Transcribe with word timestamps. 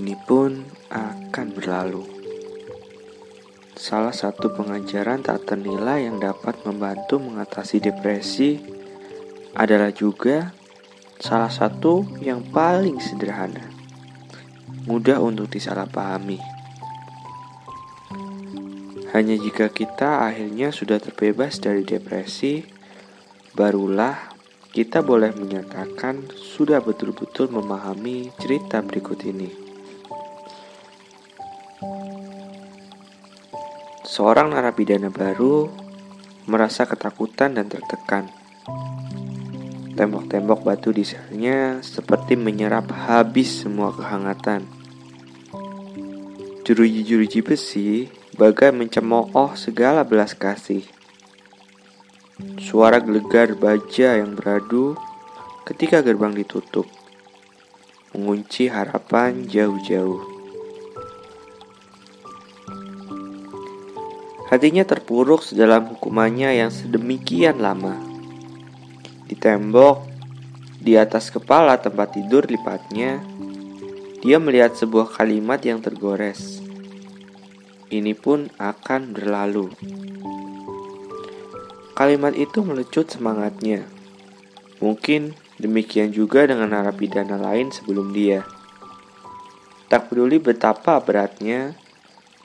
ini 0.00 0.16
pun 0.16 0.64
akan 0.88 1.46
berlalu. 1.52 2.08
Salah 3.76 4.16
satu 4.16 4.48
pengajaran 4.56 5.20
tak 5.20 5.44
ternilai 5.44 6.08
yang 6.08 6.16
dapat 6.16 6.56
membantu 6.64 7.20
mengatasi 7.20 7.84
depresi 7.84 8.56
adalah 9.52 9.92
juga 9.92 10.56
salah 11.20 11.52
satu 11.52 12.04
yang 12.24 12.40
paling 12.48 12.96
sederhana, 12.96 13.68
mudah 14.88 15.20
untuk 15.20 15.52
disalahpahami. 15.52 16.40
Hanya 19.12 19.36
jika 19.36 19.68
kita 19.68 20.24
akhirnya 20.24 20.72
sudah 20.72 20.96
terbebas 20.96 21.60
dari 21.60 21.84
depresi, 21.84 22.64
barulah 23.52 24.32
kita 24.70 25.04
boleh 25.04 25.34
menyatakan 25.36 26.30
sudah 26.30 26.78
betul-betul 26.80 27.50
memahami 27.52 28.30
cerita 28.38 28.80
berikut 28.80 29.18
ini. 29.26 29.69
Seorang 34.20 34.52
narapidana 34.52 35.08
baru 35.08 35.72
merasa 36.44 36.84
ketakutan 36.84 37.56
dan 37.56 37.72
tertekan. 37.72 38.28
Tembok-tembok 39.96 40.60
batu 40.60 40.92
di 40.92 41.08
selnya 41.08 41.80
seperti 41.80 42.36
menyerap 42.36 42.92
habis 42.92 43.64
semua 43.64 43.96
kehangatan. 43.96 44.68
Jeruji-jeruji 46.68 47.40
besi 47.40 48.12
bagai 48.36 48.76
mencemooh 48.76 49.56
segala 49.56 50.04
belas 50.04 50.36
kasih. 50.36 50.84
Suara 52.60 53.00
gelegar 53.00 53.56
baja 53.56 54.20
yang 54.20 54.36
beradu 54.36 55.00
ketika 55.64 56.04
gerbang 56.04 56.36
ditutup, 56.36 56.84
mengunci 58.12 58.68
harapan 58.68 59.48
jauh-jauh. 59.48 60.29
Hatinya 64.50 64.82
terpuruk 64.82 65.46
sedalam 65.46 65.94
hukumannya 65.94 66.58
yang 66.58 66.74
sedemikian 66.74 67.62
lama. 67.62 67.94
Di 69.30 69.38
tembok, 69.38 70.10
di 70.74 70.98
atas 70.98 71.30
kepala 71.30 71.78
tempat 71.78 72.18
tidur 72.18 72.50
lipatnya, 72.50 73.22
dia 74.18 74.42
melihat 74.42 74.74
sebuah 74.74 75.06
kalimat 75.14 75.62
yang 75.62 75.78
tergores. 75.78 76.58
Ini 77.94 78.10
pun 78.18 78.50
akan 78.58 79.14
berlalu. 79.14 79.70
Kalimat 81.94 82.34
itu 82.34 82.66
melecut 82.66 83.06
semangatnya. 83.06 83.86
Mungkin 84.82 85.30
demikian 85.62 86.10
juga 86.10 86.50
dengan 86.50 86.74
narapidana 86.74 87.38
lain 87.38 87.70
sebelum 87.70 88.10
dia. 88.10 88.42
Tak 89.86 90.10
peduli 90.10 90.42
betapa 90.42 90.98
beratnya, 90.98 91.78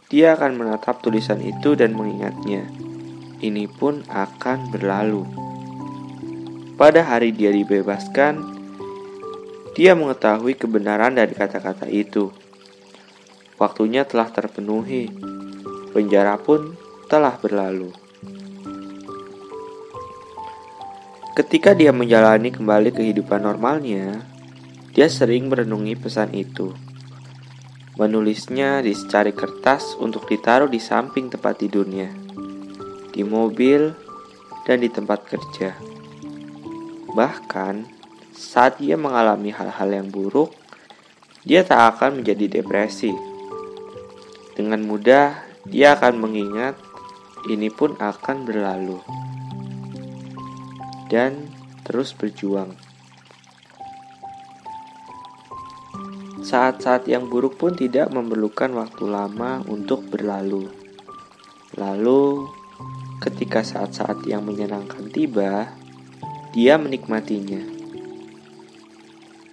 dia 0.05 0.37
akan 0.37 0.61
menatap 0.61 1.01
tulisan 1.01 1.41
itu 1.41 1.73
dan 1.73 1.97
mengingatnya. 1.97 2.69
Ini 3.41 3.65
pun 3.67 4.05
akan 4.05 4.69
berlalu. 4.69 5.25
Pada 6.77 7.01
hari 7.01 7.33
dia 7.33 7.49
dibebaskan, 7.49 8.41
dia 9.73 9.97
mengetahui 9.97 10.53
kebenaran 10.53 11.17
dari 11.17 11.33
kata-kata 11.33 11.89
itu. 11.89 12.29
Waktunya 13.57 14.05
telah 14.05 14.29
terpenuhi, 14.29 15.09
penjara 15.95 16.37
pun 16.37 16.75
telah 17.07 17.35
berlalu. 17.41 17.89
Ketika 21.35 21.75
dia 21.75 21.91
menjalani 21.91 22.53
kembali 22.53 22.95
kehidupan 22.95 23.43
normalnya, 23.43 24.23
dia 24.95 25.11
sering 25.11 25.51
merenungi 25.51 25.99
pesan 25.99 26.31
itu. 26.31 26.71
Menulisnya 27.95 28.83
di 28.83 28.91
secari 28.91 29.31
kertas 29.31 29.95
untuk 29.95 30.27
ditaruh 30.27 30.67
di 30.67 30.83
samping 30.83 31.31
tempat 31.31 31.63
tidurnya, 31.63 32.11
di 33.15 33.23
mobil, 33.23 33.95
dan 34.67 34.83
di 34.83 34.91
tempat 34.91 35.23
kerja. 35.23 35.71
Bahkan, 37.15 37.75
saat 38.35 38.83
dia 38.83 38.99
mengalami 38.99 39.55
hal-hal 39.55 39.89
yang 39.95 40.11
buruk, 40.11 40.51
dia 41.47 41.63
tak 41.63 41.95
akan 41.95 42.19
menjadi 42.19 42.59
depresi. 42.59 43.15
Dengan 44.59 44.83
mudah, 44.83 45.39
dia 45.63 45.95
akan 45.95 46.19
mengingat 46.19 46.75
ini 47.47 47.71
pun 47.71 47.95
akan 47.95 48.43
berlalu 48.43 48.99
dan 51.07 51.47
terus 51.85 52.11
berjuang. 52.17 52.73
Saat-saat 56.45 57.09
yang 57.09 57.25
buruk 57.25 57.57
pun 57.57 57.73
tidak 57.73 58.13
memerlukan 58.13 58.69
waktu 58.77 59.09
lama 59.09 59.65
untuk 59.65 60.05
berlalu. 60.05 60.69
Lalu, 61.73 62.45
ketika 63.17 63.65
saat-saat 63.65 64.29
yang 64.29 64.45
menyenangkan 64.45 65.09
tiba, 65.09 65.73
dia 66.53 66.77
menikmatinya. 66.77 67.65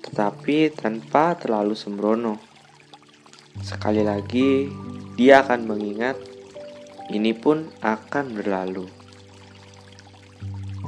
Tetapi 0.04 0.76
tanpa 0.76 1.32
terlalu 1.40 1.72
sembrono. 1.72 2.36
Sekali 3.64 4.04
lagi, 4.04 4.68
dia 5.16 5.40
akan 5.48 5.64
mengingat 5.64 6.20
ini 7.08 7.32
pun 7.32 7.72
akan 7.80 8.36
berlalu. 8.36 8.84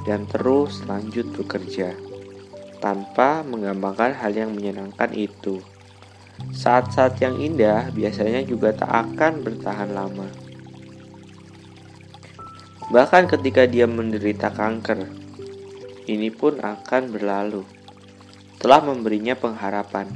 Dan 0.05 0.29
terus 0.29 0.85
lanjut 0.85 1.33
bekerja 1.33 1.97
tanpa 2.85 3.41
menggambarkan 3.41 4.13
hal 4.21 4.37
yang 4.37 4.53
menyenangkan 4.53 5.09
itu. 5.17 5.65
Saat-saat 6.55 7.19
yang 7.19 7.39
indah 7.43 7.91
biasanya 7.91 8.47
juga 8.47 8.71
tak 8.75 8.91
akan 8.91 9.43
bertahan 9.43 9.91
lama. 9.91 10.31
Bahkan 12.95 13.27
ketika 13.27 13.65
dia 13.67 13.89
menderita 13.89 14.55
kanker, 14.55 15.09
ini 16.05 16.29
pun 16.29 16.61
akan 16.61 17.03
berlalu. 17.11 17.65
Telah 18.61 18.81
memberinya 18.85 19.33
pengharapan. 19.33 20.09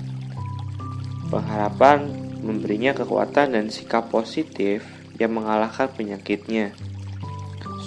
Pengharapan 1.33 2.13
memberinya 2.45 2.93
kekuatan 2.95 3.57
dan 3.57 3.73
sikap 3.73 4.13
positif 4.13 4.85
yang 5.19 5.35
mengalahkan 5.35 5.91
penyakitnya. 5.91 6.77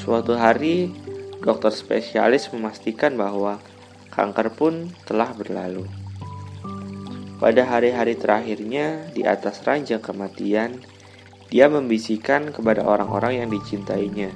Suatu 0.02 0.34
hari, 0.34 0.91
dokter 1.41 1.72
spesialis 1.74 2.50
memastikan 2.52 3.16
bahwa 3.16 3.62
kanker 4.12 4.52
pun 4.53 4.91
telah 5.08 5.31
berlalu. 5.31 5.88
Pada 7.41 7.66
hari-hari 7.66 8.13
terakhirnya 8.13 9.09
di 9.18 9.25
atas 9.25 9.66
ranjang 9.66 9.97
kematian, 9.97 10.78
dia 11.50 11.66
membisikkan 11.66 12.53
kepada 12.53 12.85
orang-orang 12.85 13.41
yang 13.41 13.50
dicintainya. 13.50 14.29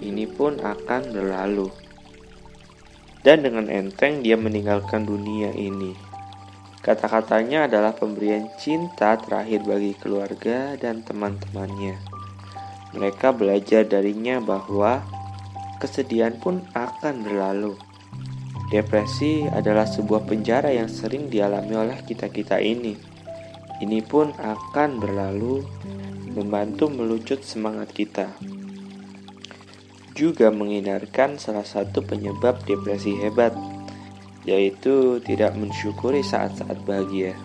Ini 0.00 0.24
pun 0.32 0.56
akan 0.56 1.12
berlalu. 1.12 1.68
Dan 3.20 3.44
dengan 3.44 3.68
enteng 3.68 4.24
dia 4.24 4.40
meninggalkan 4.40 5.04
dunia 5.04 5.52
ini. 5.52 5.92
Kata-katanya 6.80 7.68
adalah 7.68 7.92
pemberian 7.92 8.48
cinta 8.56 9.14
terakhir 9.20 9.68
bagi 9.68 9.92
keluarga 10.00 10.74
dan 10.80 11.04
teman-temannya. 11.04 12.00
Mereka 12.96 13.36
belajar 13.36 13.84
darinya 13.84 14.40
bahwa 14.40 15.04
kesedihan 15.84 16.32
pun 16.40 16.64
akan 16.72 17.28
berlalu. 17.28 17.76
Depresi 18.72 19.44
adalah 19.44 19.84
sebuah 19.84 20.24
penjara 20.24 20.72
yang 20.72 20.88
sering 20.88 21.28
dialami 21.28 21.76
oleh 21.76 22.00
kita-kita 22.08 22.56
ini. 22.56 22.96
Ini 23.84 24.00
pun 24.00 24.32
akan 24.32 24.96
berlalu, 24.96 25.60
membantu 26.32 26.88
melucut 26.88 27.44
semangat 27.44 27.92
kita. 27.92 28.32
Juga 30.16 30.48
menghindarkan 30.48 31.36
salah 31.36 31.68
satu 31.68 32.00
penyebab 32.00 32.64
depresi 32.64 33.12
hebat, 33.20 33.52
yaitu 34.48 35.20
tidak 35.20 35.52
mensyukuri 35.52 36.24
saat-saat 36.24 36.80
bahagia. 36.88 37.36